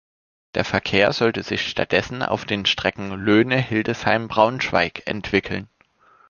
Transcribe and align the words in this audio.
Der 0.55 0.65
Verkehr 0.65 1.13
sollte 1.13 1.43
sich 1.43 1.61
stattdessen 1.67 2.23
auf 2.23 2.45
den 2.45 2.65
Strecken 2.65 3.11
Löhne–Hildesheim–Braunschweig 3.11 5.03
entwickeln. 5.05 5.69